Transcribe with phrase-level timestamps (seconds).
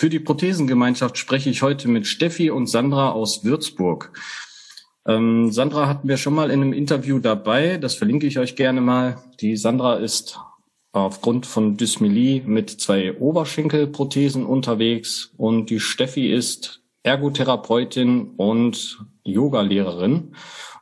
[0.00, 4.18] Für die Prothesengemeinschaft spreche ich heute mit Steffi und Sandra aus Würzburg.
[5.06, 8.80] Ähm, Sandra hatten wir schon mal in einem Interview dabei, das verlinke ich euch gerne
[8.80, 9.18] mal.
[9.42, 10.40] Die Sandra ist
[10.92, 20.34] aufgrund von Dysmelie mit zwei Oberschenkelprothesen unterwegs und die Steffi ist Ergotherapeutin und Yogalehrerin.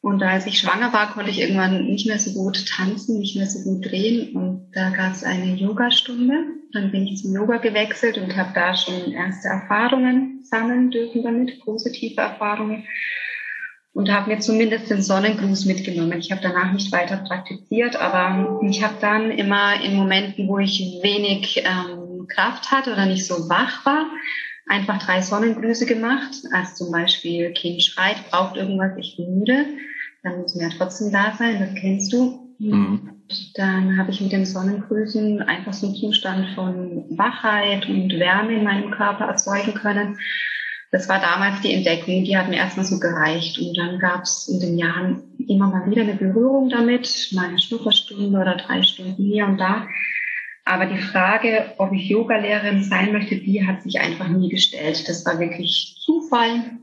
[0.00, 3.46] Und als ich schwanger war, konnte ich irgendwann nicht mehr so gut tanzen, nicht mehr
[3.46, 4.36] so gut drehen.
[4.36, 6.59] Und da gab es eine Yogastunde.
[6.72, 11.60] Dann bin ich zum Yoga gewechselt und habe da schon erste Erfahrungen sammeln dürfen damit,
[11.64, 12.84] positive Erfahrungen.
[13.92, 16.20] Und habe mir zumindest den Sonnengruß mitgenommen.
[16.20, 20.80] Ich habe danach nicht weiter praktiziert, aber ich habe dann immer in Momenten, wo ich
[21.02, 24.06] wenig ähm, Kraft hatte oder nicht so wach war,
[24.66, 26.36] einfach drei Sonnengrüße gemacht.
[26.52, 29.66] Also zum Beispiel, Kind schreit, braucht irgendwas, ich bin müde.
[30.22, 32.54] Dann müssen wir ja trotzdem da sein, das kennst du.
[32.58, 33.19] Mhm.
[33.54, 38.64] Dann habe ich mit den Sonnengrüßen einfach so einen Zustand von Wachheit und Wärme in
[38.64, 40.18] meinem Körper erzeugen können.
[40.90, 43.58] Das war damals die Entdeckung, die hat mir erstmal so gereicht.
[43.58, 47.58] Und dann gab es in den Jahren immer mal wieder eine Berührung damit, mal eine
[47.58, 49.86] Schnupperstunde oder drei Stunden hier und da.
[50.64, 55.08] Aber die Frage, ob ich Yogalehrerin sein möchte, die hat sich einfach nie gestellt.
[55.08, 56.78] Das war wirklich Zufall.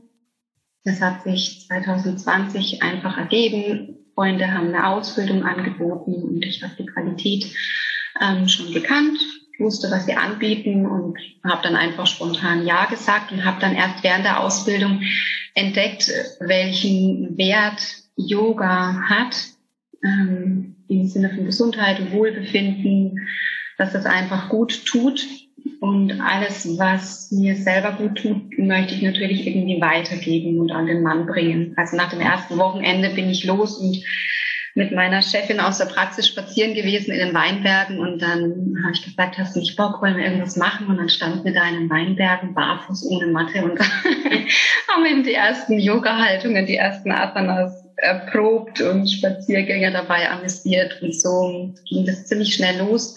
[0.84, 3.97] Das hat sich 2020 einfach ergeben.
[4.18, 7.54] Freunde haben eine Ausbildung angeboten und ich habe die Qualität
[8.20, 9.16] ähm, schon gekannt,
[9.60, 14.02] wusste, was sie anbieten und habe dann einfach spontan Ja gesagt und habe dann erst
[14.02, 15.02] während der Ausbildung
[15.54, 17.80] entdeckt, welchen Wert
[18.16, 19.36] Yoga hat
[20.02, 23.28] ähm, im Sinne von Gesundheit und Wohlbefinden,
[23.76, 25.24] dass das einfach gut tut.
[25.80, 31.02] Und alles, was mir selber gut tut, möchte ich natürlich irgendwie weitergeben und an den
[31.02, 31.74] Mann bringen.
[31.76, 34.02] Also nach dem ersten Wochenende bin ich los und
[34.74, 39.04] mit meiner Chefin aus der Praxis spazieren gewesen in den Weinbergen und dann habe ich
[39.04, 40.86] gesagt, hast du nicht Bock, wollen wir irgendwas machen?
[40.86, 43.78] Und dann standen wir da in den Weinbergen, barfuß, ohne Matte und
[44.88, 51.74] haben eben die ersten Yoga-Haltungen, die ersten Asanas erprobt und Spaziergänger dabei amüsiert und so
[51.88, 53.16] ging das ziemlich schnell los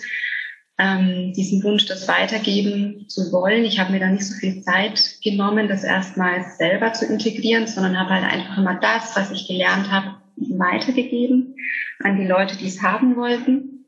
[0.81, 3.65] ähm, diesen Wunsch, das weitergeben zu wollen.
[3.65, 7.99] Ich habe mir da nicht so viel Zeit genommen, das erstmal selber zu integrieren, sondern
[7.99, 11.55] habe halt einfach immer das, was ich gelernt habe, weitergegeben
[11.99, 13.85] an die Leute, die es haben wollten.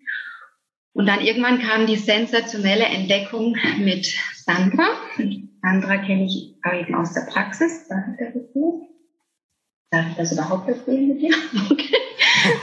[0.93, 4.85] Und dann irgendwann kam die sensationelle Entdeckung mit Sandra.
[5.63, 7.87] Sandra kenne ich eben aus der Praxis.
[7.87, 8.81] Darf ich das erzählen?
[9.89, 11.35] Darf ich das überhaupt erzählen mit dir?
[11.71, 11.95] Okay.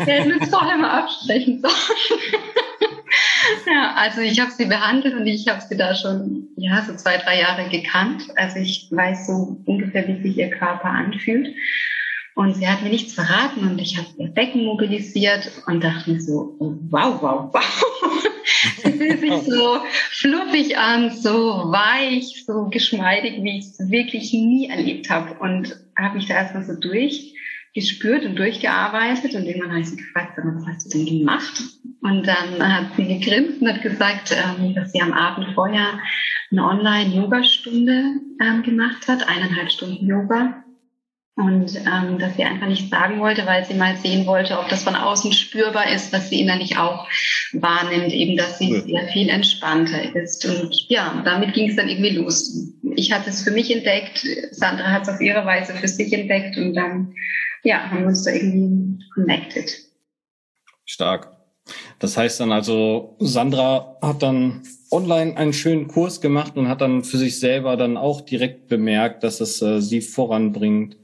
[0.05, 2.90] Wir hätten uns vorher mal absprechen sollen.
[3.67, 7.17] Ja, also ich habe sie behandelt und ich habe sie da schon ja so zwei,
[7.17, 8.29] drei Jahre gekannt.
[8.37, 11.55] Also ich weiß so ungefähr, wie sich ihr Körper anfühlt.
[12.35, 16.21] Und sie hat mir nichts verraten und ich habe ihr Becken mobilisiert und dachte mir
[16.21, 18.25] so, wow, wow, wow.
[18.83, 19.79] sie fühlt sich so
[20.11, 21.31] fluffig an, so
[21.71, 25.35] weich, so geschmeidig, wie ich es wirklich nie erlebt habe.
[25.41, 27.35] Und habe mich da erstmal so durch
[27.75, 31.63] gespürt und durchgearbeitet und irgendwann habe ich sie gefragt, was hast du denn gemacht?
[32.03, 36.01] Und dann hat sie gegrinst und hat gesagt, ähm, dass sie am Abend vorher
[36.51, 40.65] eine Online-Yoga-Stunde ähm, gemacht hat, eineinhalb Stunden Yoga.
[41.37, 44.83] Und ähm, dass sie einfach nichts sagen wollte, weil sie mal sehen wollte, ob das
[44.83, 47.09] von außen spürbar ist, was sie innerlich auch
[47.53, 48.81] wahrnimmt, eben dass sie ja.
[48.81, 50.45] sehr viel entspannter ist.
[50.45, 52.75] Und ja, damit ging es dann irgendwie los.
[52.95, 56.59] Ich hatte es für mich entdeckt, Sandra hat es auf ihre Weise für sich entdeckt
[56.59, 57.15] und dann
[57.63, 59.71] ja, haben uns da irgendwie connected.
[60.85, 61.37] Stark.
[61.99, 67.05] Das heißt dann also, Sandra hat dann online einen schönen Kurs gemacht und hat dann
[67.05, 70.97] für sich selber dann auch direkt bemerkt, dass es äh, sie voranbringt.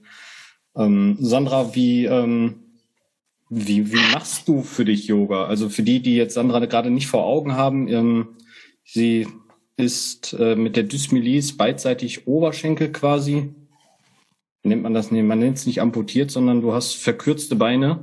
[0.75, 2.63] Ähm, Sandra, wie, ähm,
[3.49, 5.45] wie, wie machst du für dich Yoga?
[5.45, 8.37] Also für die, die jetzt Sandra gerade nicht vor Augen haben, ähm,
[8.85, 9.29] sie
[9.77, 13.55] ist äh, mit der Dysmelis beidseitig Oberschenkel quasi.
[14.67, 15.11] Nennt man das?
[15.11, 18.03] Man nennt es nicht amputiert, sondern du hast verkürzte Beine.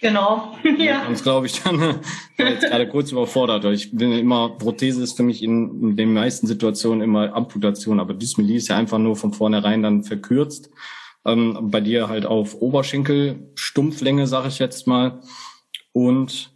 [0.00, 0.54] Genau.
[0.78, 1.04] ja.
[1.06, 1.96] Sonst glaube ich dann war
[2.36, 3.64] jetzt gerade kurz überfordert.
[3.66, 8.56] Ich bin immer, Prothese ist für mich in, den meisten Situationen immer Amputation, aber Dysmelie
[8.56, 10.68] ist ja einfach nur von vornherein dann verkürzt.
[11.24, 15.20] Ähm, bei dir halt auf Oberschenkel, Stumpflänge, sage ich jetzt mal.
[15.92, 16.52] Und,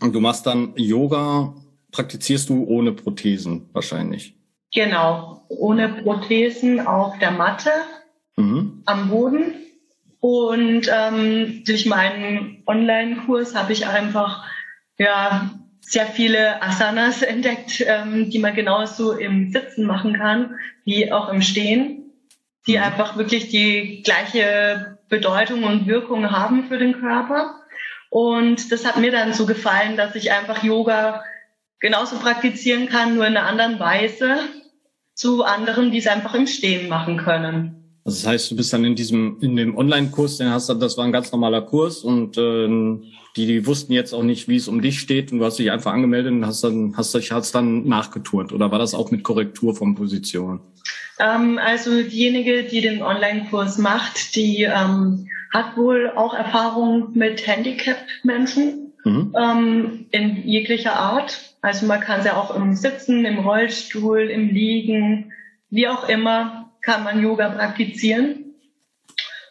[0.00, 1.56] und du machst dann Yoga,
[1.90, 4.36] praktizierst du ohne Prothesen wahrscheinlich.
[4.72, 7.70] Genau, ohne Prothesen auf der Matte,
[8.36, 8.82] mhm.
[8.86, 9.54] am Boden
[10.20, 14.44] und ähm, durch meinen Online-Kurs habe ich einfach
[14.98, 15.50] ja
[15.80, 20.54] sehr viele Asanas entdeckt, ähm, die man genauso im Sitzen machen kann
[20.86, 22.10] wie auch im Stehen,
[22.66, 22.84] die mhm.
[22.84, 27.56] einfach wirklich die gleiche Bedeutung und Wirkung haben für den Körper.
[28.08, 31.22] Und das hat mir dann so gefallen, dass ich einfach Yoga
[31.80, 34.38] genauso praktizieren kann, nur in einer anderen Weise
[35.12, 37.83] zu anderen, die es einfach im Stehen machen können.
[38.04, 40.98] Also das heißt, du bist dann in diesem, in dem Online-Kurs, den hast du, das
[40.98, 42.68] war ein ganz normaler Kurs und äh,
[43.36, 45.70] die, die wussten jetzt auch nicht, wie es um dich steht und du hast dich
[45.70, 49.22] einfach angemeldet und hast dann, hast dich hast dann nachgeturnt oder war das auch mit
[49.22, 50.60] Korrektur von Position?
[51.18, 58.92] Ähm, also diejenige, die den Online-Kurs macht, die ähm, hat wohl auch Erfahrung mit Handicap-Menschen
[59.04, 59.34] mhm.
[59.34, 61.56] ähm, in jeglicher Art.
[61.62, 65.32] Also man kann sie auch im Sitzen, im Rollstuhl, im Liegen,
[65.70, 68.54] wie auch immer kann man Yoga praktizieren.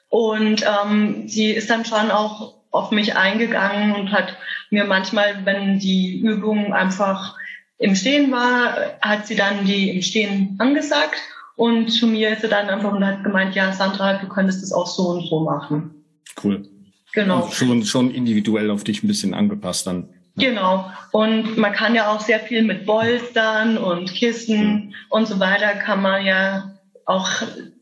[0.09, 4.37] Und ähm, sie ist dann schon auch auf mich eingegangen und hat
[4.69, 7.35] mir manchmal, wenn die Übung einfach
[7.77, 11.17] im Stehen war, hat sie dann die im Stehen angesagt.
[11.55, 14.71] Und zu mir ist sie dann einfach und hat gemeint, ja, Sandra, du könntest das
[14.71, 16.03] auch so und so machen.
[16.43, 16.67] Cool.
[17.13, 17.43] Genau.
[17.43, 20.09] Also schon, schon individuell auf dich ein bisschen angepasst dann.
[20.35, 20.91] Genau.
[21.11, 24.93] Und man kann ja auch sehr viel mit Bolstern und Kissen mhm.
[25.09, 26.72] und so weiter kann man ja
[27.05, 27.29] auch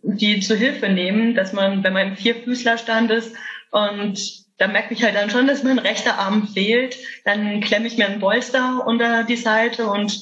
[0.03, 3.35] die zu Hilfe nehmen, dass man, wenn man im Vierfüßlerstand ist
[3.71, 7.97] und da merke ich halt dann schon, dass mein rechter Arm fehlt, dann klemme ich
[7.97, 10.21] mir einen Bolster unter die Seite und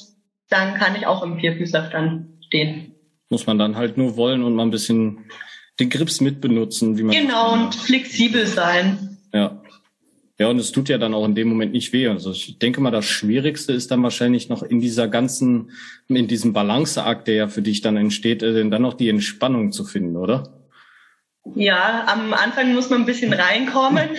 [0.49, 2.95] dann kann ich auch im Vierfüßlerstand stehen.
[3.29, 5.25] Muss man dann halt nur wollen und mal ein bisschen
[5.79, 7.15] den Grips mitbenutzen, wie man.
[7.15, 9.17] Genau, und flexibel sein.
[9.33, 9.58] Ja.
[10.39, 12.07] Ja, und es tut ja dann auch in dem Moment nicht weh.
[12.07, 15.71] Also ich denke mal, das Schwierigste ist dann wahrscheinlich noch in dieser ganzen,
[16.07, 19.83] in diesem Balanceakt, der ja für dich dann entsteht, äh, dann noch die Entspannung zu
[19.83, 20.65] finden, oder?
[21.55, 24.09] Ja, am Anfang muss man ein bisschen reinkommen,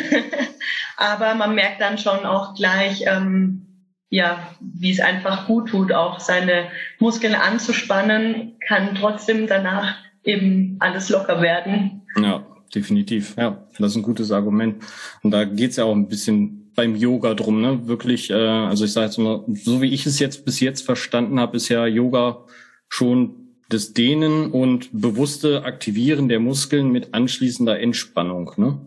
[0.99, 6.21] aber man merkt dann schon auch gleich, ähm, ja, wie es einfach gut tut, auch
[6.21, 6.67] seine
[6.99, 12.03] Muskeln anzuspannen, kann trotzdem danach eben alles locker werden.
[12.21, 12.45] Ja
[12.75, 13.35] definitiv.
[13.37, 14.83] Ja, das ist ein gutes Argument.
[15.23, 17.87] Und da geht's ja auch ein bisschen beim Yoga drum, ne?
[17.87, 21.41] Wirklich, äh, also ich sage jetzt mal, so wie ich es jetzt bis jetzt verstanden
[21.41, 22.45] habe, ist ja Yoga
[22.89, 23.35] schon
[23.69, 28.81] das Dehnen und bewusste Aktivieren der Muskeln mit anschließender Entspannung, ne?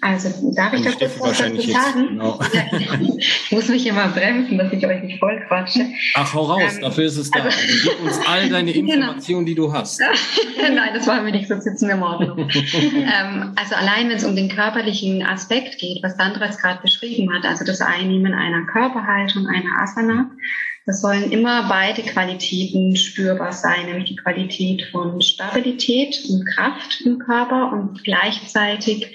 [0.00, 2.08] Also darf ich da kurz was dazu sagen?
[2.08, 2.40] Genau.
[3.18, 5.86] ich muss mich immer bremsen, dass ich euch nicht voll quatsche.
[6.14, 7.40] Ach, hau raus, ähm, dafür ist es da.
[7.40, 8.92] Also, also, gib uns all deine genau.
[8.94, 9.46] Informationen, genau.
[9.46, 10.00] die du hast.
[10.60, 12.36] Nein, das machen wir nicht, so sitzen wir morgen.
[12.40, 17.32] ähm, also allein, wenn es um den körperlichen Aspekt geht, was Sandra jetzt gerade beschrieben
[17.32, 20.30] hat, also das Einnehmen einer Körperhaltung, einer Asana,
[20.84, 27.18] das sollen immer beide Qualitäten spürbar sein, nämlich die Qualität von Stabilität und Kraft im
[27.18, 29.06] Körper und gleichzeitig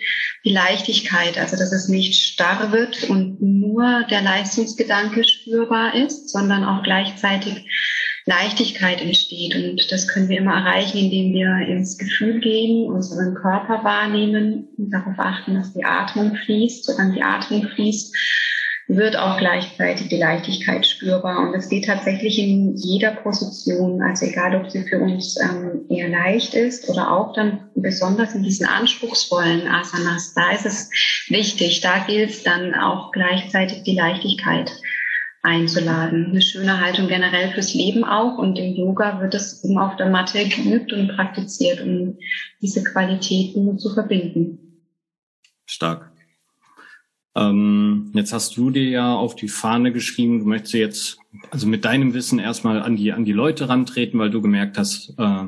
[0.46, 6.64] die Leichtigkeit, also dass es nicht starr wird und nur der Leistungsgedanke spürbar ist, sondern
[6.64, 7.66] auch gleichzeitig
[8.26, 9.56] Leichtigkeit entsteht.
[9.56, 14.92] Und das können wir immer erreichen, indem wir ins Gefühl gehen, unseren Körper wahrnehmen und
[14.92, 18.16] darauf achten, dass die Atmung fließt, solange die Atmung fließt
[18.88, 21.39] wird auch gleichzeitig die Leichtigkeit spürbar.
[21.39, 26.08] Und es geht tatsächlich in jeder Position, also egal ob sie für uns ähm, eher
[26.08, 30.89] leicht ist oder auch dann besonders in diesen anspruchsvollen Asanas, da ist es
[31.27, 34.72] wichtig, da gilt es dann auch gleichzeitig die Leichtigkeit
[35.41, 36.27] einzuladen.
[36.27, 38.38] Eine schöne Haltung generell fürs Leben auch.
[38.38, 42.17] Und im Yoga wird es eben auf der Matte geübt und praktiziert, um
[42.62, 44.82] diese Qualitäten zu verbinden.
[45.65, 46.12] Stark.
[47.38, 51.20] Ähm, jetzt hast du dir ja auf die Fahne geschrieben, du möchtest jetzt
[51.51, 55.13] also mit deinem Wissen erstmal an die, an die Leute rantreten, weil du gemerkt hast,
[55.20, 55.46] äh,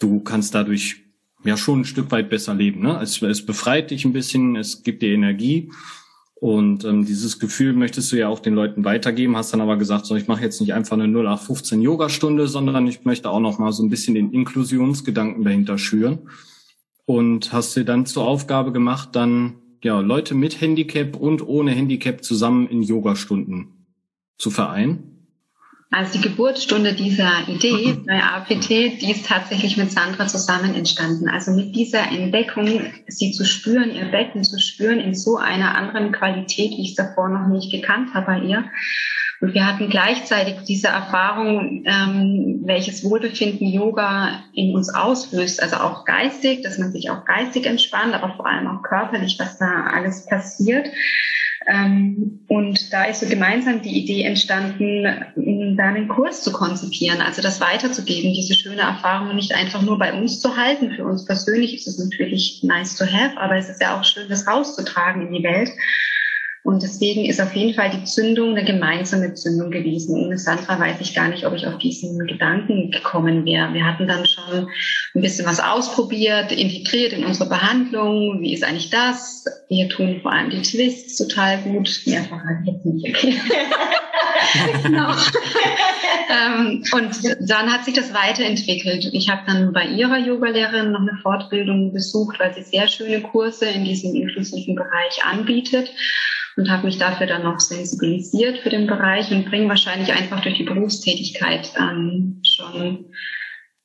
[0.00, 1.02] du kannst dadurch
[1.42, 2.82] ja schon ein Stück weit besser leben.
[2.82, 2.98] Ne?
[3.02, 5.70] Es, es befreit dich ein bisschen, es gibt dir Energie.
[6.34, 10.04] Und ähm, dieses Gefühl möchtest du ja auch den Leuten weitergeben, hast dann aber gesagt,
[10.04, 13.72] so ich mache jetzt nicht einfach eine 0815 Yoga-Stunde, sondern ich möchte auch noch mal
[13.72, 16.28] so ein bisschen den Inklusionsgedanken dahinter schüren.
[17.06, 19.54] Und hast dir dann zur Aufgabe gemacht, dann
[19.84, 23.86] ja, Leute mit Handicap und ohne Handicap zusammen in Yogastunden
[24.38, 25.10] zu vereinen?
[25.90, 31.28] Also die Geburtsstunde dieser Idee bei APT, die ist tatsächlich mit Sandra zusammen entstanden.
[31.28, 36.10] Also mit dieser Entdeckung, sie zu spüren, ihr Becken zu spüren in so einer anderen
[36.10, 38.64] Qualität, wie ich es davor noch nicht gekannt habe bei ihr.
[39.40, 46.04] Und wir hatten gleichzeitig diese Erfahrung, ähm, welches Wohlbefinden Yoga in uns auslöst, also auch
[46.04, 50.26] geistig, dass man sich auch geistig entspannt, aber vor allem auch körperlich, was da alles
[50.26, 50.88] passiert.
[51.66, 55.04] Ähm, und da ist so gemeinsam die Idee entstanden,
[55.76, 60.12] da einen Kurs zu konzipieren, also das weiterzugeben, diese schöne Erfahrung nicht einfach nur bei
[60.12, 60.92] uns zu halten.
[60.92, 64.28] Für uns persönlich ist es natürlich nice to have, aber es ist ja auch schön,
[64.28, 65.70] das rauszutragen in die Welt.
[66.64, 70.16] Und deswegen ist auf jeden Fall die Zündung eine gemeinsame Zündung gewesen.
[70.16, 73.74] Ohne Sandra weiß ich gar nicht, ob ich auf diesen Gedanken gekommen wäre.
[73.74, 74.68] Wir hatten dann schon
[75.14, 78.40] ein bisschen was ausprobiert, integriert in unsere Behandlung.
[78.40, 79.44] Wie ist eigentlich das?
[79.68, 82.00] Wir tun vor allem die Twists total gut.
[82.06, 83.14] Mehrfach jetzt nicht.
[83.14, 83.34] Okay.
[84.84, 85.10] genau.
[86.30, 89.10] ähm, und dann hat sich das weiterentwickelt.
[89.12, 93.66] Ich habe dann bei ihrer Yogalehrerin noch eine Fortbildung besucht, weil sie sehr schöne Kurse
[93.66, 95.90] in diesem inklusiven Bereich anbietet
[96.56, 100.56] und habe mich dafür dann noch sensibilisiert für den Bereich und bringe wahrscheinlich einfach durch
[100.56, 103.06] die Berufstätigkeit ähm, schon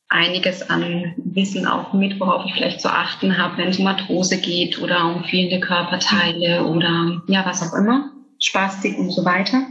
[0.10, 4.40] einiges an Wissen auch mit, worauf ich vielleicht zu achten habe, wenn es um Arthrose
[4.40, 9.68] geht oder um fehlende Körperteile oder ja, was auch immer, Spastik und so weiter.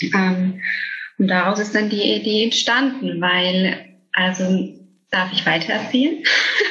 [0.00, 0.60] Ähm,
[1.18, 4.77] und daraus ist dann die Idee entstanden, weil also
[5.10, 6.22] Darf ich weitererzählen?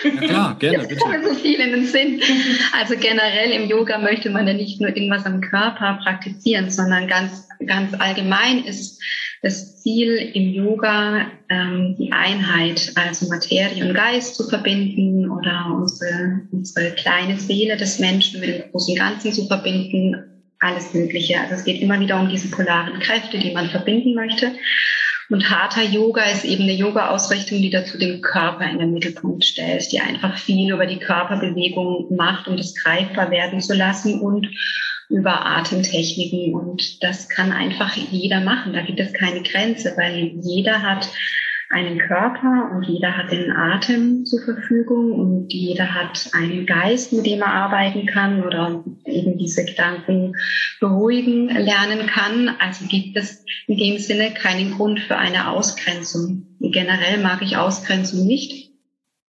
[0.04, 1.02] Ja, klar, gerne, Jetzt bitte.
[1.02, 2.22] kommen so viel in den Sinn.
[2.72, 7.48] Also generell im Yoga möchte man ja nicht nur irgendwas am Körper praktizieren, sondern ganz,
[7.66, 9.02] ganz allgemein ist
[9.42, 16.42] das Ziel im Yoga, ähm, die Einheit, also Materie und Geist zu verbinden oder unsere,
[16.52, 20.16] unsere kleine Seele des Menschen mit dem großen Ganzen zu verbinden,
[20.60, 21.40] alles Mögliche.
[21.40, 24.54] Also es geht immer wieder um diese polaren Kräfte, die man verbinden möchte.
[25.30, 29.92] Und Hatha Yoga ist eben eine Yoga-Ausrichtung, die dazu den Körper in den Mittelpunkt stellt,
[29.92, 34.48] die einfach viel über die Körperbewegung macht, um das greifbar werden zu lassen und
[35.10, 36.54] über Atemtechniken.
[36.54, 38.74] Und das kann einfach jeder machen.
[38.74, 41.10] Da gibt es keine Grenze, weil jeder hat
[41.70, 47.26] einen Körper und jeder hat den Atem zur Verfügung und jeder hat einen Geist, mit
[47.26, 50.36] dem er arbeiten kann oder eben diese Gedanken
[50.80, 52.56] beruhigen lernen kann.
[52.60, 56.48] Also gibt es in dem Sinne keinen Grund für eine Ausgrenzung.
[56.60, 58.72] Generell mag ich Ausgrenzung nicht,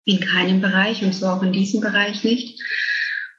[0.04, 2.60] in keinem Bereich und so auch in diesem Bereich nicht.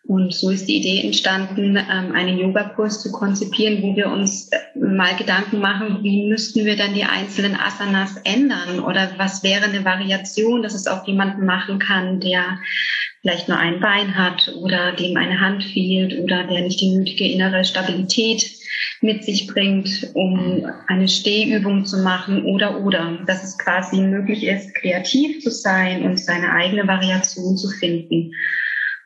[0.09, 4.57] Und so ist die Idee entstanden, ähm, einen Yogakurs zu konzipieren, wo wir uns äh,
[4.75, 9.85] mal Gedanken machen, wie müssten wir dann die einzelnen Asanas ändern oder was wäre eine
[9.85, 12.57] Variation, dass es auch jemanden machen kann, der
[13.21, 17.31] vielleicht nur ein Bein hat oder dem eine Hand fehlt oder der nicht die nötige
[17.31, 18.49] innere Stabilität
[19.01, 24.73] mit sich bringt, um eine Stehübung zu machen oder oder, dass es quasi möglich ist,
[24.73, 28.33] kreativ zu sein und seine eigene Variation zu finden.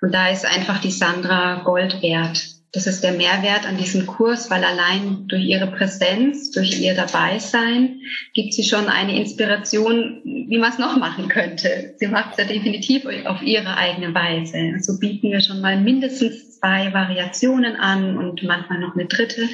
[0.03, 2.45] Und da ist einfach die Sandra Gold wert.
[2.73, 8.01] Das ist der Mehrwert an diesem Kurs, weil allein durch ihre Präsenz, durch ihr Dabeisein,
[8.33, 11.93] gibt sie schon eine Inspiration, wie man es noch machen könnte.
[11.99, 14.57] Sie macht es ja definitiv auf ihre eigene Weise.
[14.81, 19.47] So also bieten wir schon mal mindestens zwei Variationen an und manchmal noch eine dritte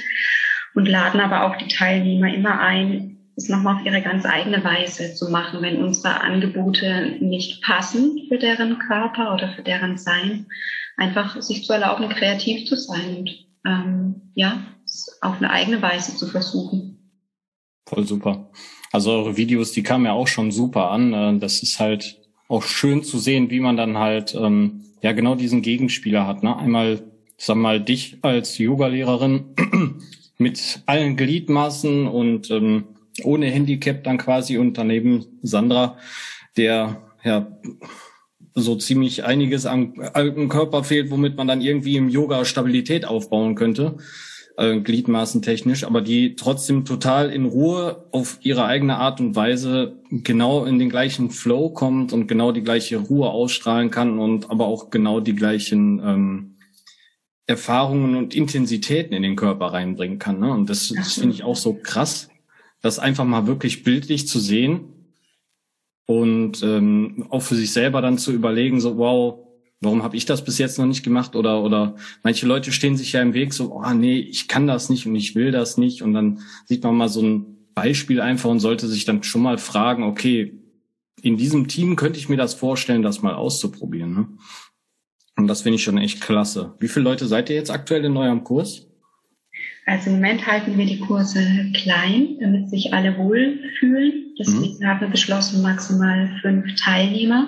[0.74, 5.14] und laden aber auch die Teilnehmer immer ein, es nochmal auf ihre ganz eigene Weise
[5.16, 10.46] zu machen, wenn unsere Angebote nicht passen für deren Körper oder für deren Sein,
[10.98, 14.62] einfach sich zu erlauben, kreativ zu sein und ähm, ja,
[15.22, 16.98] auf eine eigene Weise zu versuchen.
[17.88, 18.50] Voll super.
[18.92, 21.14] Also eure Videos, die kamen ja auch schon super an.
[21.14, 25.36] Äh, das ist halt auch schön zu sehen, wie man dann halt ähm, ja genau
[25.36, 26.44] diesen Gegenspieler hat.
[26.44, 26.56] Ne?
[26.58, 27.04] Einmal,
[27.38, 29.56] sag mal, dich als Yogalehrerin
[30.38, 32.86] mit allen Gliedmaßen und ähm,
[33.26, 35.98] ohne Handicap dann quasi und daneben Sandra,
[36.58, 37.60] der ja
[38.56, 43.56] so ziemlich einiges am, am Körper fehlt, womit man dann irgendwie im Yoga Stabilität aufbauen
[43.56, 43.98] könnte.
[44.60, 50.66] äh, gliedmaßentechnisch, aber die trotzdem total in Ruhe auf ihre eigene Art und Weise genau
[50.66, 54.90] in den gleichen Flow kommt und genau die gleiche Ruhe ausstrahlen kann und aber auch
[54.90, 56.56] genau die gleichen ähm,
[57.48, 60.40] Erfahrungen und Intensitäten in den Körper reinbringen kann.
[60.40, 60.52] Ne?
[60.52, 62.30] Und das, das finde ich auch so krass,
[62.82, 64.82] das einfach mal wirklich bildlich zu sehen
[66.06, 69.40] und ähm, auch für sich selber dann zu überlegen, so wow,
[69.82, 71.36] warum habe ich das bis jetzt noch nicht gemacht?
[71.36, 74.90] Oder oder manche Leute stehen sich ja im Weg, so oh nee, ich kann das
[74.90, 76.02] nicht und ich will das nicht.
[76.02, 79.58] Und dann sieht man mal so ein Beispiel einfach und sollte sich dann schon mal
[79.58, 80.60] fragen, okay,
[81.22, 84.14] in diesem Team könnte ich mir das vorstellen, das mal auszuprobieren.
[84.14, 84.28] Ne?
[85.38, 86.76] Und das finde ich schon echt klasse.
[86.80, 88.89] Wie viele Leute seid ihr jetzt aktuell in eurem Kurs?
[89.90, 91.42] Also im Moment halten wir die Kurse
[91.74, 94.36] klein, damit sich alle wohlfühlen.
[94.38, 94.88] Deswegen mhm.
[94.88, 97.48] haben wir beschlossen, maximal fünf Teilnehmer.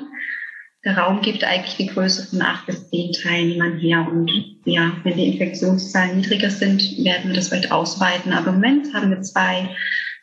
[0.83, 4.07] Der Raum gibt eigentlich die Größe von acht bis zehn Teilnehmern her.
[4.12, 4.31] Und
[4.65, 8.33] ja, wenn die Infektionszahlen niedriger sind, werden wir das vielleicht ausweiten.
[8.33, 9.69] Aber im Moment haben wir zwei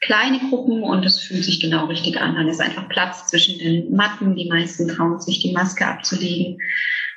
[0.00, 2.34] kleine Gruppen und es fühlt sich genau richtig an.
[2.34, 4.34] Dann ist einfach Platz zwischen den Matten.
[4.34, 6.58] Die meisten trauen sich, die Maske abzulegen,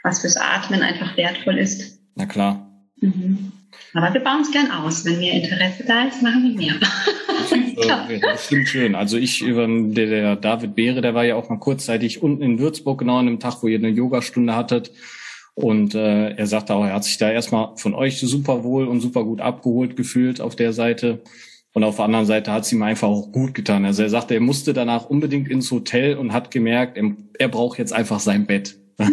[0.03, 1.99] was fürs Atmen einfach wertvoll ist.
[2.13, 2.67] Na klar.
[2.99, 3.51] Mhm.
[3.93, 5.03] Aber wir bauen es gern aus.
[5.05, 8.19] Wenn mehr Interesse da ist, machen wir mehr.
[8.21, 8.95] das stimmt schön.
[8.95, 12.99] Also ich, der, der David Beere, der war ja auch mal kurzzeitig unten in Würzburg,
[12.99, 14.91] genau an dem Tag, wo ihr eine Yogastunde hattet.
[15.53, 19.01] Und äh, er sagte auch, er hat sich da erstmal von euch super wohl und
[19.01, 21.21] super gut abgeholt gefühlt auf der Seite.
[21.73, 23.85] Und auf der anderen Seite hat es ihm einfach auch gut getan.
[23.85, 27.77] Also er sagte, er musste danach unbedingt ins Hotel und hat gemerkt, er, er braucht
[27.77, 28.77] jetzt einfach sein Bett.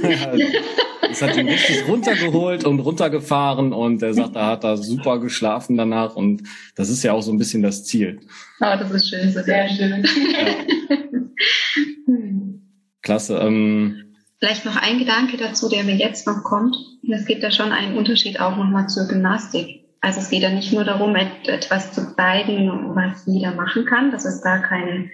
[1.08, 5.76] Das hat ihn richtig runtergeholt und runtergefahren und er sagt, er hat da super geschlafen
[5.76, 6.42] danach und
[6.74, 8.20] das ist ja auch so ein bisschen das Ziel.
[8.60, 10.04] Oh, das ist schön, so sehr schön.
[10.04, 10.54] Ja.
[13.02, 13.38] Klasse.
[13.38, 16.76] Ähm, Vielleicht noch ein Gedanke dazu, der mir jetzt noch kommt.
[17.10, 19.77] Es gibt ja schon einen Unterschied auch nochmal zur Gymnastik.
[20.00, 24.24] Also es geht ja nicht nur darum, etwas zu zeigen, was jeder machen kann, dass
[24.24, 25.10] es da keine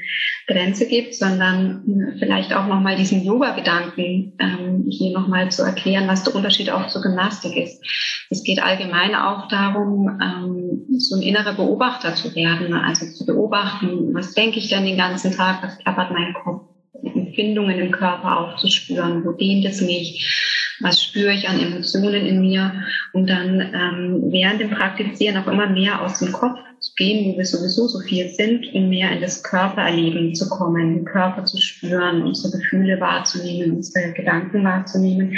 [0.47, 6.35] Grenze gibt, sondern vielleicht auch nochmal diesen Yoga-Gedanken ähm, hier nochmal zu erklären, was der
[6.35, 7.83] Unterschied auch zur Gymnastik ist.
[8.29, 14.13] Es geht allgemein auch darum, ähm, so ein innerer Beobachter zu werden, also zu beobachten,
[14.13, 16.63] was denke ich denn den ganzen Tag, was klappert mein Kopf,
[17.03, 22.73] Empfindungen im Körper aufzuspüren, wo dehnt es mich, was spüre ich an Emotionen in mir?
[23.13, 27.39] Und dann ähm, während dem Praktizieren auch immer mehr aus dem Kopf zu gehen, wo
[27.39, 31.59] wir sowieso so viel sind, um mehr in das Körpererleben zu kommen, den Körper zu
[31.59, 35.37] spüren, unsere Gefühle wahrzunehmen, unsere Gedanken wahrzunehmen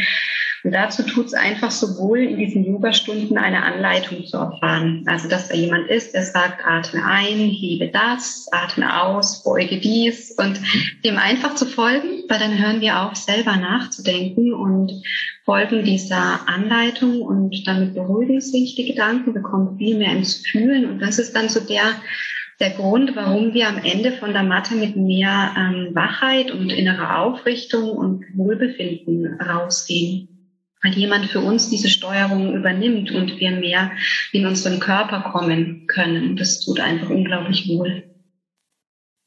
[0.67, 5.05] und dazu tut es einfach sowohl in diesen Yoga-Stunden eine Anleitung zu erfahren.
[5.07, 10.33] Also, dass da jemand ist, der sagt, atme ein, hebe das, atme aus, beuge dies.
[10.33, 10.61] Und
[11.05, 14.91] dem einfach zu folgen, weil dann hören wir auf, selber nachzudenken und
[15.45, 20.91] folgen dieser Anleitung und damit beruhigen sich die Gedanken, bekommen viel mehr ins Fühlen.
[20.91, 21.95] Und das ist dann so der
[22.59, 27.19] der Grund, warum wir am Ende von der Matte mit mehr ähm, Wachheit und innerer
[27.19, 30.36] Aufrichtung und Wohlbefinden rausgehen
[30.87, 33.91] weil jemand für uns diese Steuerung übernimmt und wir mehr
[34.33, 36.37] in unseren Körper kommen können.
[36.37, 38.05] Das tut einfach unglaublich wohl.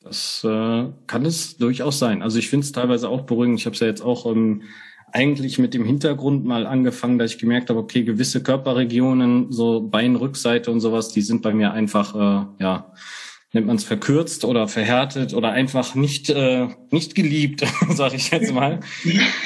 [0.02, 2.24] Das äh, kann es durchaus sein.
[2.24, 3.60] Also ich finde es teilweise auch beruhigend.
[3.60, 4.64] Ich habe es ja jetzt auch ähm,
[5.12, 10.72] eigentlich mit dem Hintergrund mal angefangen, dass ich gemerkt habe, okay, gewisse Körperregionen, so Beinrückseite
[10.72, 12.94] und sowas, die sind bei mir einfach äh, ja
[13.52, 18.54] nennt man es verkürzt oder verhärtet oder einfach nicht äh, nicht geliebt, sage ich jetzt
[18.54, 18.80] mal.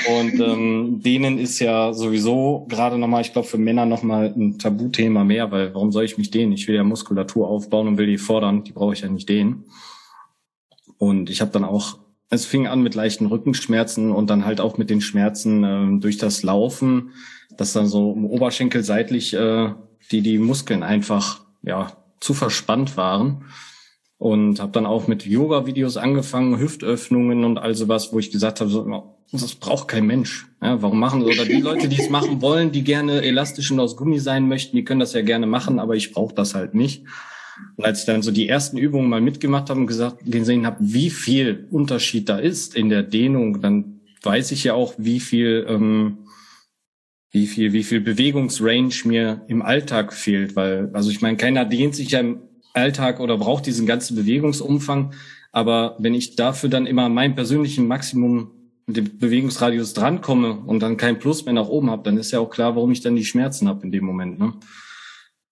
[0.10, 5.24] Und ähm, denen ist ja sowieso gerade nochmal, ich glaube für Männer nochmal ein Tabuthema
[5.24, 6.52] mehr, weil warum soll ich mich dehnen?
[6.52, 9.66] Ich will ja Muskulatur aufbauen und will die fordern, die brauche ich ja nicht dehnen.
[10.98, 11.98] Und ich habe dann auch,
[12.30, 16.18] es fing an mit leichten Rückenschmerzen und dann halt auch mit den Schmerzen äh, durch
[16.18, 17.12] das Laufen,
[17.56, 19.74] dass dann so im Oberschenkel seitlich äh,
[20.12, 23.46] die die Muskeln einfach ja zu verspannt waren
[24.24, 28.70] und habe dann auch mit Yoga-Videos angefangen, Hüftöffnungen und all sowas, wo ich gesagt habe,
[28.70, 30.48] so, das braucht kein Mensch.
[30.62, 33.98] Ja, warum machen oder die Leute, die es machen wollen, die gerne elastisch und aus
[33.98, 37.04] Gummi sein möchten, die können das ja gerne machen, aber ich brauche das halt nicht.
[37.76, 40.78] Und als ich dann so die ersten Übungen mal mitgemacht habe und gesagt, gesehen habe,
[40.80, 45.66] wie viel Unterschied da ist in der Dehnung, dann weiß ich ja auch, wie viel,
[45.68, 46.20] ähm,
[47.30, 51.94] wie viel, wie viel Bewegungsrange mir im Alltag fehlt, weil, also ich meine, keiner dehnt
[51.94, 52.40] sich ja im
[52.74, 55.14] Alltag oder braucht diesen ganzen Bewegungsumfang.
[55.52, 58.52] Aber wenn ich dafür dann immer mein persönlichen Maximum
[58.86, 62.40] mit dem Bewegungsradius drankomme und dann kein Plus mehr nach oben habe, dann ist ja
[62.40, 64.40] auch klar, warum ich dann die Schmerzen habe in dem Moment.
[64.40, 64.54] Ne?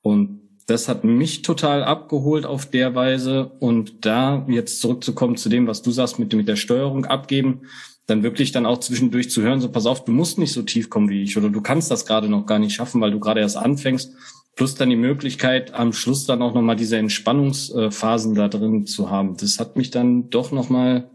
[0.01, 3.51] Und das hat mich total abgeholt auf der Weise.
[3.60, 7.62] Und da jetzt zurückzukommen zu dem, was du sagst, mit, mit der Steuerung abgeben,
[8.07, 10.89] dann wirklich dann auch zwischendurch zu hören, so pass auf, du musst nicht so tief
[10.89, 13.39] kommen wie ich oder du kannst das gerade noch gar nicht schaffen, weil du gerade
[13.39, 14.15] erst anfängst
[14.55, 19.37] plus dann die Möglichkeit, am Schluss dann auch nochmal diese Entspannungsphasen da drin zu haben.
[19.37, 21.09] Das hat mich dann doch nochmal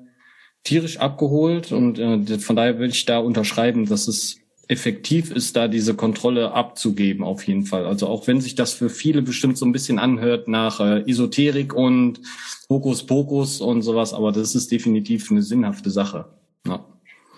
[0.64, 5.68] tierisch abgeholt und äh, von daher will ich da unterschreiben, dass es effektiv ist, da
[5.68, 7.86] diese Kontrolle abzugeben, auf jeden Fall.
[7.86, 11.72] Also auch wenn sich das für viele bestimmt so ein bisschen anhört nach äh, Esoterik
[11.72, 12.20] und
[12.68, 16.26] Hokuspokus und sowas, aber das ist definitiv eine sinnhafte Sache.
[16.66, 16.84] Ja.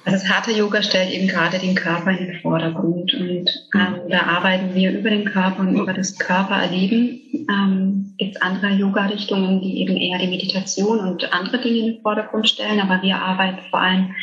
[0.08, 4.22] Also das harte Yoga stellt eben gerade den Körper in den Vordergrund und ähm, da
[4.22, 7.20] arbeiten wir über den Körper und über das Körpererleben.
[7.50, 12.48] Ähm, Gibt andere Yoga-Richtungen, die eben eher die Meditation und andere Dinge in den Vordergrund
[12.48, 14.14] stellen, aber wir arbeiten vor allem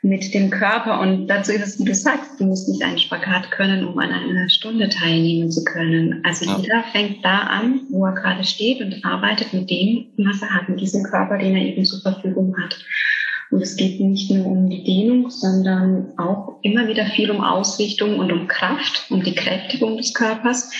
[0.00, 3.50] mit dem Körper und dazu ist es, wie du sagst, du musst nicht einen Spagat
[3.50, 6.22] können, um an einer Stunde teilnehmen zu können.
[6.24, 6.56] Also ja.
[6.56, 10.70] jeder fängt da an, wo er gerade steht und arbeitet mit dem, was er hat,
[10.70, 12.82] mit diesem Körper, den er eben zur Verfügung hat.
[13.52, 18.18] Und es geht nicht nur um die Dehnung, sondern auch immer wieder viel um Ausrichtung
[18.18, 20.72] und um Kraft, um die Kräftigung des Körpers,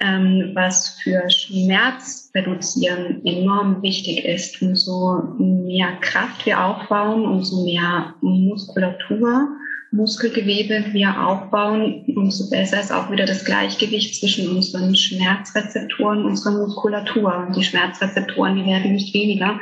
[0.00, 4.62] ähm, was für Schmerz reduzieren enorm wichtig ist.
[4.62, 9.48] Umso mehr Kraft wir aufbauen, umso mehr Muskulatur,
[9.92, 16.56] Muskelgewebe wir aufbauen, umso besser ist auch wieder das Gleichgewicht zwischen unseren Schmerzrezeptoren und unserer
[16.56, 17.44] Muskulatur.
[17.46, 19.60] Und die Schmerzrezeptoren, die werden nicht weniger,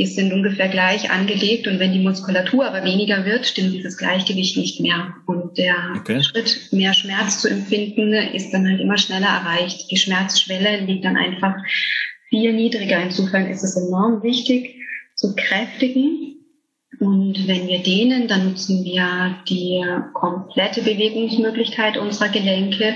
[0.00, 4.56] die sind ungefähr gleich angelegt und wenn die Muskulatur aber weniger wird, stimmt dieses Gleichgewicht
[4.56, 5.14] nicht mehr.
[5.26, 6.22] Und der okay.
[6.22, 9.90] Schritt, mehr Schmerz zu empfinden, ist dann halt immer schneller erreicht.
[9.90, 11.54] Die Schmerzschwelle liegt dann einfach
[12.30, 13.02] viel niedriger.
[13.02, 14.74] Insofern ist es enorm wichtig
[15.16, 16.46] zu kräftigen.
[16.98, 19.84] Und wenn wir dehnen, dann nutzen wir die
[20.14, 22.94] komplette Bewegungsmöglichkeit unserer Gelenke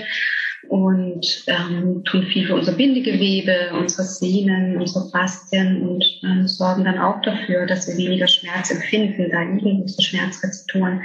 [0.68, 6.98] und ähm, tun viel für unser Bindegewebe, unsere Sehnen, unsere Faszien und ähm, sorgen dann
[6.98, 9.30] auch dafür, dass wir weniger Schmerz empfinden.
[9.30, 11.02] Da liegen unsere Schmerzrezeptoren.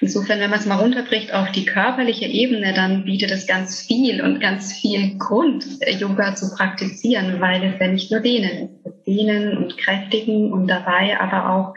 [0.00, 4.22] Insofern, wenn man es mal runterbricht auf die körperliche Ebene, dann bietet es ganz viel
[4.22, 5.66] und ganz viel Grund,
[5.98, 9.06] Yoga zu praktizieren, weil es ja nicht nur dehnen ist.
[9.06, 11.74] Dehnen und kräftigen und dabei aber auch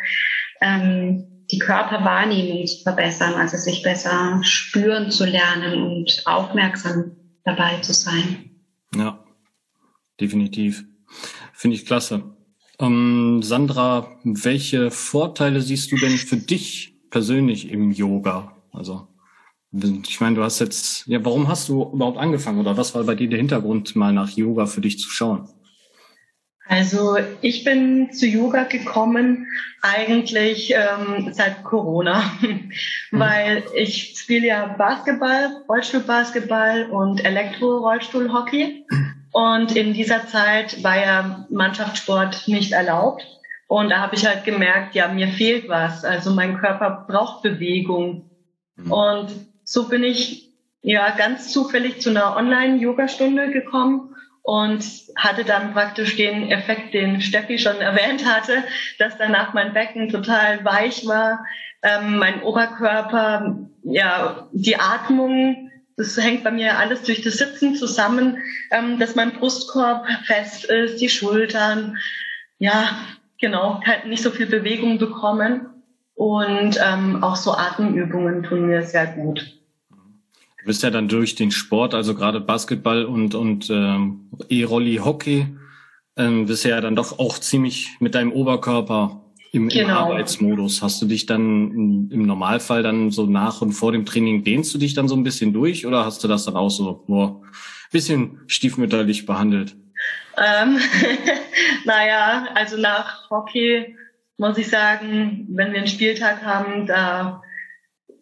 [0.61, 7.11] ähm, die Körperwahrnehmung zu verbessern, also sich besser spüren zu lernen und aufmerksam
[7.43, 8.51] dabei zu sein.
[8.95, 9.23] Ja,
[10.19, 10.85] definitiv.
[11.53, 12.23] Finde ich klasse.
[12.79, 18.55] Ähm, Sandra, welche Vorteile siehst du denn für dich persönlich im Yoga?
[18.71, 19.07] Also,
[19.73, 23.15] ich meine, du hast jetzt, ja, warum hast du überhaupt angefangen oder was war bei
[23.15, 25.47] dir der Hintergrund, mal nach Yoga für dich zu schauen?
[26.67, 29.47] Also ich bin zu Yoga gekommen
[29.81, 32.23] eigentlich ähm, seit Corona,
[33.11, 38.85] weil ich spiele ja Basketball, Rollstuhlbasketball und Elektro-Rollstuhlhockey.
[39.33, 43.25] Und in dieser Zeit war ja Mannschaftssport nicht erlaubt.
[43.67, 46.03] Und da habe ich halt gemerkt, ja, mir fehlt was.
[46.03, 48.29] Also mein Körper braucht Bewegung.
[48.75, 48.91] Mhm.
[48.91, 49.27] Und
[49.63, 54.10] so bin ich ja ganz zufällig zu einer Online-Yoga-Stunde gekommen
[54.43, 54.83] und
[55.15, 58.63] hatte dann praktisch den Effekt, den Steffi schon erwähnt hatte,
[58.99, 61.45] dass danach mein Becken total weich war,
[61.83, 68.37] ähm, mein Oberkörper, ja, die Atmung, das hängt bei mir alles durch das Sitzen zusammen,
[68.71, 71.97] ähm, dass mein Brustkorb fest ist, die Schultern,
[72.59, 72.89] ja,
[73.39, 75.67] genau, nicht so viel Bewegung bekommen
[76.15, 79.60] und ähm, auch so Atemübungen tun mir sehr gut.
[80.61, 85.47] Du bist ja dann durch den Sport, also gerade Basketball und, und ähm, E-Rolli Hockey,
[86.17, 89.21] ähm, bist ja dann doch auch ziemlich mit deinem Oberkörper
[89.51, 89.83] im, genau.
[89.83, 90.81] im Arbeitsmodus.
[90.83, 94.77] Hast du dich dann im, Normalfall dann so nach und vor dem Training, dehnst du
[94.77, 97.41] dich dann so ein bisschen durch oder hast du das dann auch so nur
[97.91, 99.75] bisschen stiefmütterlich behandelt?
[100.37, 100.79] Ähm,
[101.85, 103.95] naja, also nach Hockey
[104.37, 107.41] muss ich sagen, wenn wir einen Spieltag haben, da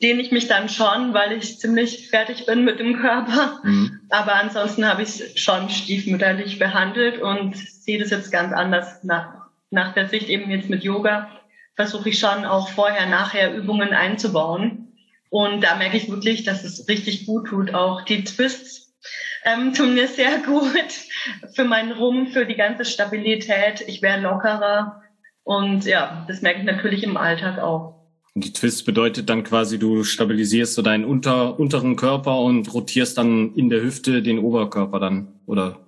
[0.01, 3.59] dehne ich mich dann schon, weil ich ziemlich fertig bin mit dem Körper.
[3.63, 4.01] Mhm.
[4.09, 9.49] Aber ansonsten habe ich es schon stiefmütterlich behandelt und sehe das jetzt ganz anders nach,
[9.69, 11.29] nach der Sicht eben jetzt mit Yoga.
[11.75, 14.93] Versuche ich schon auch vorher, nachher Übungen einzubauen.
[15.29, 17.73] Und da merke ich wirklich, dass es richtig gut tut.
[17.73, 18.95] Auch die Twists
[19.43, 20.65] ähm, tun mir sehr gut
[21.55, 23.81] für meinen Rumpf, für die ganze Stabilität.
[23.87, 25.03] Ich wäre lockerer.
[25.43, 27.98] Und ja, das merke ich natürlich im Alltag auch.
[28.39, 33.53] Die Twist bedeutet dann quasi, du stabilisierst so deinen unter, unteren Körper und rotierst dann
[33.55, 35.85] in der Hüfte den Oberkörper dann, oder?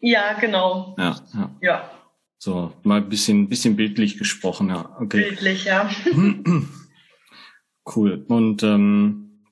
[0.00, 0.94] Ja, genau.
[0.98, 1.56] Ja, ja.
[1.60, 1.90] ja.
[2.38, 4.96] So, mal ein bisschen, bisschen bildlich gesprochen, ja.
[5.00, 5.28] Okay.
[5.28, 5.90] Bildlich, ja.
[7.96, 8.24] cool.
[8.28, 9.42] Und ähm,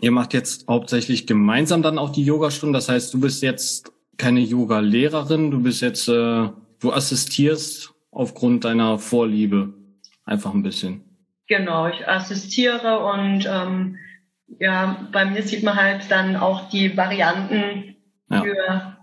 [0.00, 2.76] ihr macht jetzt hauptsächlich gemeinsam dann auch die Yogastunde.
[2.76, 6.48] Das heißt, du bist jetzt keine Yoga-Lehrerin, du bist jetzt, äh,
[6.80, 9.74] du assistierst aufgrund deiner Vorliebe
[10.26, 11.04] einfach ein bisschen.
[11.48, 13.96] Genau, ich assistiere und ähm,
[14.58, 17.96] ja, bei mir sieht man halt dann auch die Varianten
[18.28, 18.42] ja.
[18.42, 18.96] für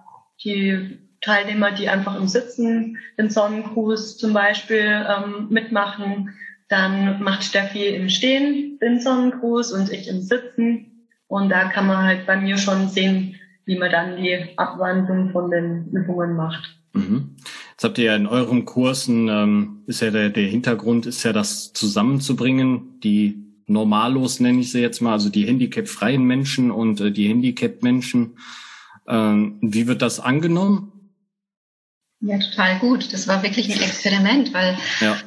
[0.44, 6.36] die Teilnehmer, die einfach im Sitzen den Sonnengruß zum Beispiel ähm, mitmachen.
[6.68, 11.08] Dann macht Steffi im Stehen den Sonnengruß und ich im Sitzen.
[11.28, 15.50] Und da kann man halt bei mir schon sehen, wie man dann die Abwandlung von
[15.50, 16.83] den Übungen macht.
[16.94, 17.36] Mhm.
[17.72, 21.34] Jetzt habt ihr ja in euren Kursen, ähm, ist ja der, der Hintergrund, ist ja
[21.34, 27.12] das zusammenzubringen, die Normalos nenne ich sie jetzt mal, also die handicapfreien Menschen und äh,
[27.12, 28.38] die Handicap-Menschen.
[29.08, 30.92] Ähm, wie wird das angenommen?
[32.20, 33.12] Ja, total gut.
[33.12, 35.18] Das war wirklich ein Experiment, weil ja.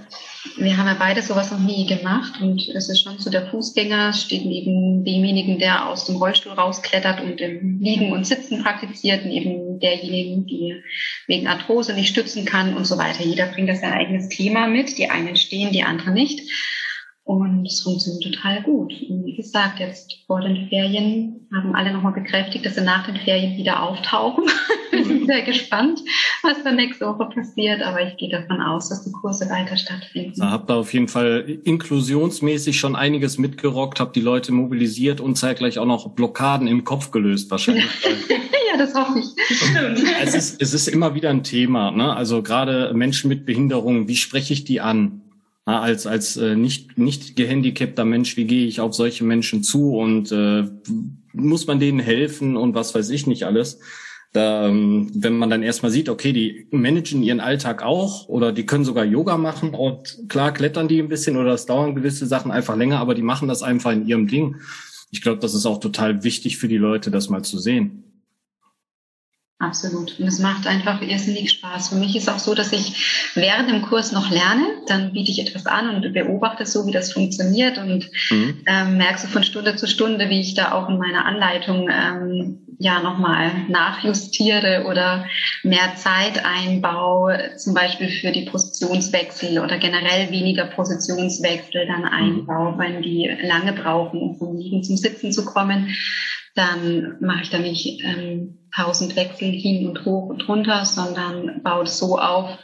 [0.56, 4.12] Wir haben ja beide sowas noch nie gemacht und es ist schon so, der Fußgänger
[4.12, 9.78] steht neben demjenigen, der aus dem Rollstuhl rausklettert und im Liegen und Sitzen praktiziert, neben
[9.80, 10.82] derjenigen, die
[11.26, 13.22] wegen Arthrose nicht stützen kann und so weiter.
[13.22, 14.96] Jeder bringt das sein eigenes Thema mit.
[14.98, 16.40] Die einen stehen, die anderen nicht.
[17.26, 18.94] Und es funktioniert total gut.
[19.10, 23.16] Und wie gesagt, jetzt vor den Ferien haben alle nochmal bekräftigt, dass sie nach den
[23.16, 24.44] Ferien wieder auftauchen.
[24.92, 25.98] ich bin sehr gespannt,
[26.44, 30.38] was da nächste Woche passiert, aber ich gehe davon aus, dass die Kurse weiter stattfinden.
[30.38, 35.34] Da habt ihr auf jeden Fall inklusionsmäßig schon einiges mitgerockt, habt die Leute mobilisiert und
[35.34, 37.86] zeitgleich auch noch Blockaden im Kopf gelöst wahrscheinlich.
[38.70, 39.26] ja, das hoffe ich.
[40.22, 41.90] es, ist, es ist immer wieder ein Thema.
[41.90, 42.14] Ne?
[42.14, 45.22] Also gerade Menschen mit Behinderungen, wie spreche ich die an?
[45.66, 50.30] Als als äh, nicht nicht gehandicapter Mensch, wie gehe ich auf solche Menschen zu und
[50.30, 50.64] äh,
[51.32, 53.80] muss man denen helfen und was weiß ich nicht alles.
[54.32, 58.66] Da, ähm, wenn man dann erstmal sieht, okay, die managen ihren Alltag auch oder die
[58.66, 62.50] können sogar Yoga machen und klar klettern die ein bisschen oder es dauern gewisse Sachen
[62.50, 64.56] einfach länger, aber die machen das einfach in ihrem Ding.
[65.10, 68.15] Ich glaube, das ist auch total wichtig für die Leute, das mal zu sehen.
[69.58, 70.20] Absolut.
[70.20, 71.88] Und es macht einfach irrsinnig Spaß.
[71.88, 74.64] Für mich ist auch so, dass ich während dem Kurs noch lerne.
[74.86, 78.62] Dann biete ich etwas an und beobachte so, wie das funktioniert und mhm.
[78.66, 82.66] ähm, merke so von Stunde zu Stunde, wie ich da auch in meiner Anleitung ähm,
[82.78, 85.24] ja nochmal nachjustiere oder
[85.62, 92.08] mehr Zeit einbaue, zum Beispiel für die Positionswechsel oder generell weniger Positionswechsel dann mhm.
[92.08, 95.96] einbaue, wenn die lange brauchen, um vom Liegen zum Sitzen zu kommen
[96.56, 101.84] dann mache ich da nicht ähm, tausend Wechsel hin und hoch und runter, sondern baue
[101.84, 102.58] es so auf,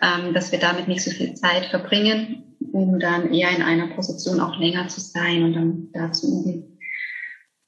[0.00, 4.40] ähm, dass wir damit nicht so viel Zeit verbringen, um dann eher in einer Position
[4.40, 6.78] auch länger zu sein und dann da zu üben.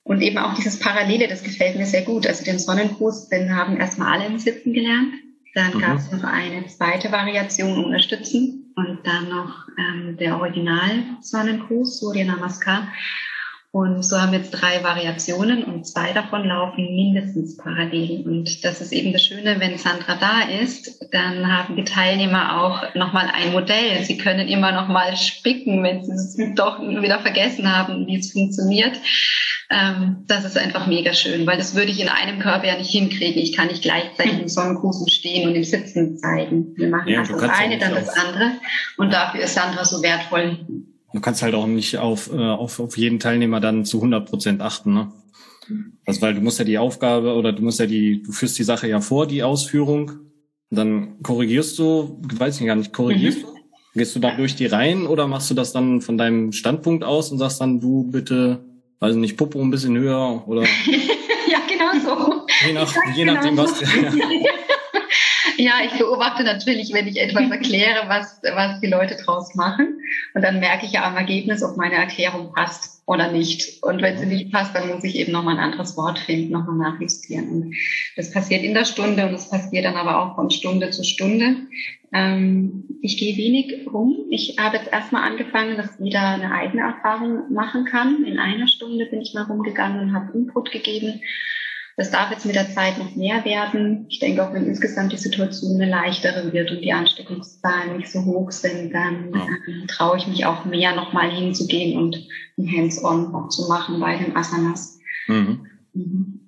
[0.05, 2.27] Und eben auch dieses Parallele, das gefällt mir sehr gut.
[2.27, 5.13] Also den Sonnenkurs, den haben erstmal alle im Sitzen gelernt.
[5.55, 5.81] Dann mhm.
[5.81, 12.25] gab es noch eine zweite Variation unterstützen und dann noch ähm, der Original Sonnenkurs, Surya
[12.25, 12.89] Namaskar.
[13.71, 18.27] Und so haben wir jetzt drei Variationen und zwei davon laufen mindestens parallel.
[18.27, 22.95] Und das ist eben das Schöne, wenn Sandra da ist, dann haben die Teilnehmer auch
[22.95, 24.03] nochmal ein Modell.
[24.05, 28.97] Sie können immer nochmal spicken, wenn sie es doch wieder vergessen haben, wie es funktioniert.
[29.71, 32.91] Ähm, das ist einfach mega schön, weil das würde ich in einem Körper ja nicht
[32.91, 33.43] hinkriegen.
[33.43, 36.75] Ich kann nicht gleichzeitig im Sonnengruß stehen und im Sitzen zeigen.
[36.75, 38.53] Wir machen ja, erst das eine, dann das andere.
[38.97, 40.59] Und dafür ist Sandra so wertvoll.
[41.13, 44.61] Du kannst halt auch nicht auf, äh, auf, auf jeden Teilnehmer dann zu 100 Prozent
[44.61, 45.13] achten, ne?
[46.07, 48.65] Also, weil du musst ja die Aufgabe oder du musst ja die, du führst die
[48.65, 50.13] Sache ja vor, die Ausführung.
[50.71, 53.43] Dann korrigierst du, weiß ich gar nicht, korrigierst mhm.
[53.43, 53.55] du?
[53.95, 57.33] Gehst du da durch die Reihen oder machst du das dann von deinem Standpunkt aus
[57.33, 58.65] und sagst dann, du bitte,
[59.01, 60.63] weiß nicht, Popo ein bisschen höher oder?
[61.51, 62.47] ja, genau so.
[62.67, 63.81] Je, nach, je nachdem, genau was.
[63.81, 63.89] Ja.
[65.59, 70.01] Ja, ich beobachte natürlich, wenn ich etwas erkläre, was, was die Leute draus machen.
[70.35, 73.83] Und dann merke ich ja am Ergebnis, ob meine Erklärung passt oder nicht.
[73.83, 76.93] Und wenn sie nicht passt, dann muss ich eben nochmal ein anderes Wort finden, nochmal
[76.93, 77.49] nachjustieren.
[77.49, 77.75] Und
[78.17, 81.57] das passiert in der Stunde und das passiert dann aber auch von Stunde zu Stunde.
[82.13, 84.17] Ähm, ich gehe wenig rum.
[84.31, 88.25] Ich habe jetzt erstmal angefangen, dass jeder eine eigene Erfahrung machen kann.
[88.25, 91.21] In einer Stunde bin ich mal rumgegangen und habe Input gegeben.
[91.99, 94.07] Das darf jetzt mit der Zeit noch mehr werden.
[94.09, 98.25] Ich denke auch, wenn insgesamt die Situation eine leichtere wird und die Ansteckungszahlen nicht so
[98.25, 102.25] hoch sind, dann äh, traue ich mich auch mehr nochmal hinzugehen und
[102.57, 105.01] ein Hands-on zu machen bei den Asanas.
[105.27, 105.67] Mhm.
[105.93, 106.41] Mhm.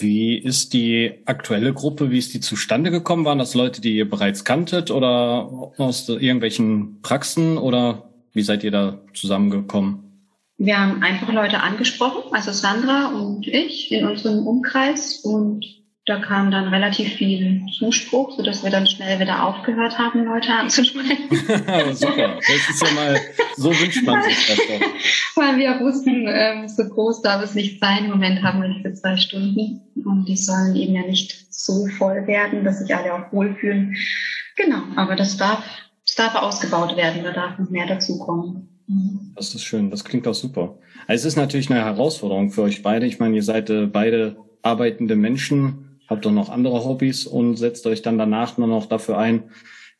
[0.00, 3.24] Wie ist die aktuelle Gruppe, wie ist die zustande gekommen?
[3.24, 8.72] Waren das Leute, die ihr bereits kanntet oder aus irgendwelchen Praxen oder wie seid ihr
[8.72, 10.13] da zusammengekommen?
[10.56, 15.64] Wir haben einfach Leute angesprochen, also Sandra und ich in unserem Umkreis und
[16.06, 21.28] da kam dann relativ viel Zuspruch, sodass wir dann schnell wieder aufgehört haben, Leute anzusprechen.
[21.94, 23.18] Super, das ist ja mal,
[23.56, 24.86] so wünscht man sich das doch.
[25.42, 28.04] Weil wir wussten, ähm, so groß darf es nicht sein.
[28.04, 32.26] Im Moment haben wir diese zwei Stunden und die sollen eben ja nicht so voll
[32.26, 33.96] werden, dass sich alle auch wohlfühlen.
[34.56, 35.64] Genau, aber das darf,
[36.04, 38.73] das darf ausgebaut werden, da darf noch mehr dazukommen.
[39.34, 40.78] Das ist schön, das klingt auch super.
[41.06, 43.06] Also es ist natürlich eine Herausforderung für euch beide.
[43.06, 47.86] Ich meine, ihr seid äh, beide arbeitende Menschen, habt doch noch andere Hobbys und setzt
[47.86, 49.44] euch dann danach nur noch dafür ein,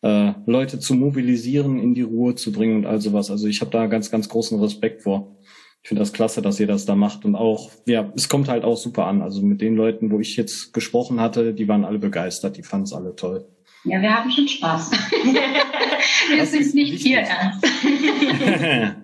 [0.03, 3.31] äh, Leute zu mobilisieren, in die Ruhe zu bringen und all sowas.
[3.31, 5.39] Also ich habe da ganz, ganz großen Respekt vor.
[5.83, 8.65] Ich finde das klasse, dass ihr das da macht und auch, ja, es kommt halt
[8.65, 9.23] auch super an.
[9.23, 12.85] Also mit den Leuten, wo ich jetzt gesprochen hatte, die waren alle begeistert, die fanden
[12.85, 13.47] es alle toll.
[13.85, 14.91] Ja, wir haben schon Spaß.
[16.31, 17.63] wir das sind nicht hier ernst.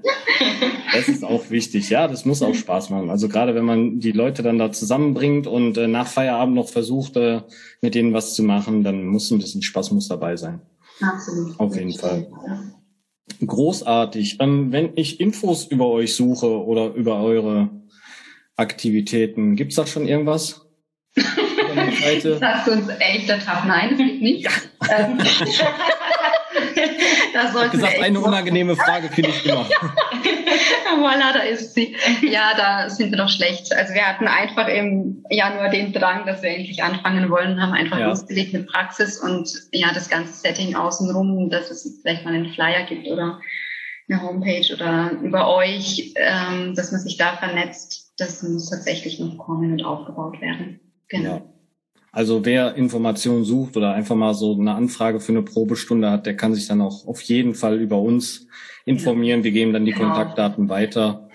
[0.95, 1.91] das ist auch wichtig.
[1.91, 3.11] Ja, das muss auch Spaß machen.
[3.11, 7.17] Also gerade wenn man die Leute dann da zusammenbringt und äh, nach Feierabend noch versucht,
[7.17, 7.43] äh,
[7.83, 10.63] mit denen was zu machen, dann muss ein bisschen Spaß muss dabei sein.
[11.03, 11.61] Absolut.
[11.61, 12.29] Auf jeden Fall.
[13.45, 14.39] Großartig.
[14.41, 17.69] Ähm, wenn ich Infos über euch suche oder über eure
[18.57, 20.70] Aktivitäten, gibt's da schon irgendwas?
[22.41, 23.65] Sagst du uns echt der Tag?
[23.67, 24.45] Nein, nicht.
[24.45, 24.51] Ja.
[24.97, 25.19] Ähm,
[27.35, 29.67] da sollten gesagt, eine unangenehme Frage finde ich immer.
[30.99, 31.97] voilà, da ist sie.
[32.23, 33.73] Ja, da sind wir doch schlecht.
[33.75, 37.99] Also wir hatten einfach im Januar den Drang, dass wir endlich anfangen wollen, haben einfach
[37.99, 38.09] ja.
[38.09, 42.85] losgelegt mit Praxis und ja, das ganze Setting außenrum, dass es vielleicht mal einen Flyer
[42.85, 43.41] gibt oder
[44.09, 49.39] eine Homepage oder über euch, ähm, dass man sich da vernetzt, das muss tatsächlich noch
[49.39, 50.81] kommen und aufgebaut werden.
[51.09, 51.37] Genau.
[51.37, 51.43] Ja.
[52.13, 56.37] Also wer Informationen sucht oder einfach mal so eine Anfrage für eine Probestunde hat, der
[56.37, 58.49] kann sich dann auch auf jeden Fall über uns
[58.85, 59.45] informieren.
[59.45, 60.07] Wir geben dann die genau.
[60.07, 61.29] Kontaktdaten weiter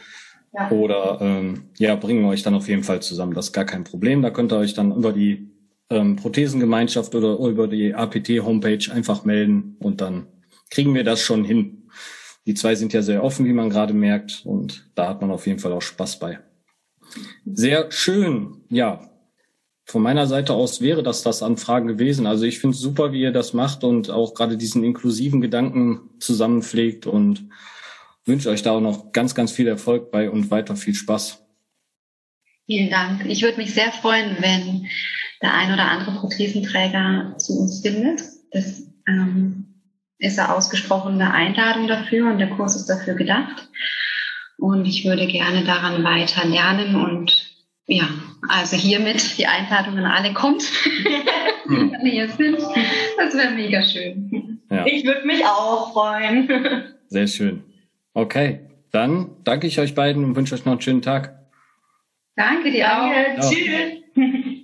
[0.54, 0.70] ja.
[0.72, 3.34] oder ähm, ja, bringen euch dann auf jeden Fall zusammen.
[3.34, 4.22] Das ist gar kein Problem.
[4.22, 5.50] Da könnt ihr euch dann über die
[5.90, 10.28] ähm, Prothesengemeinschaft oder über die APT-Homepage einfach melden und dann
[10.70, 11.90] kriegen wir das schon hin.
[12.46, 15.48] Die zwei sind ja sehr offen, wie man gerade merkt, und da hat man auf
[15.48, 16.40] jeden Fall auch Spaß bei.
[17.46, 18.62] Sehr schön.
[18.70, 19.10] Ja,
[19.86, 22.26] von meiner Seite aus wäre das das an Fragen gewesen.
[22.26, 26.10] Also ich finde es super, wie ihr das macht und auch gerade diesen inklusiven Gedanken
[26.19, 27.50] zusammenpflegt und
[28.26, 31.43] wünsche euch da auch noch ganz, ganz viel Erfolg bei und weiter viel Spaß.
[32.65, 33.26] Vielen Dank.
[33.28, 34.88] Ich würde mich sehr freuen, wenn
[35.43, 38.21] der ein oder andere Prothesenträger zu uns findet.
[38.52, 39.67] Das ähm,
[40.17, 43.69] ist eine ausgesprochene Einladung dafür und der Kurs ist dafür gedacht.
[44.58, 47.55] Und ich würde gerne daran weiter lernen und
[47.88, 48.10] ja,
[48.48, 50.63] also hiermit die Einladung an alle kommt,
[52.04, 52.58] die hier sind.
[53.17, 54.60] Das wäre mega schön.
[54.69, 54.86] Ja.
[54.86, 56.50] Ich würde mich auch freuen.
[57.08, 57.63] Sehr schön.
[58.13, 61.36] Okay, dann danke ich euch beiden und wünsche euch noch einen schönen Tag.
[62.36, 63.41] Danke dir danke.
[63.41, 63.52] auch.
[63.52, 64.62] Tschüss.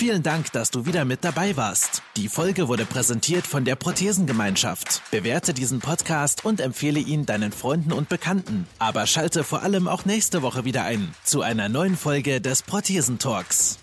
[0.00, 2.02] Vielen Dank, dass du wieder mit dabei warst.
[2.16, 5.02] Die Folge wurde präsentiert von der Prothesengemeinschaft.
[5.10, 8.66] Bewerte diesen Podcast und empfehle ihn deinen Freunden und Bekannten.
[8.78, 13.78] Aber schalte vor allem auch nächste Woche wieder ein zu einer neuen Folge des Prothesentalks.